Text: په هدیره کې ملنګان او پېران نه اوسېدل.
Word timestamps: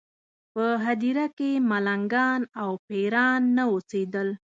په 0.53 0.65
هدیره 0.85 1.25
کې 1.37 1.51
ملنګان 1.69 2.41
او 2.61 2.69
پېران 2.87 3.41
نه 3.57 3.63
اوسېدل. 3.71 4.29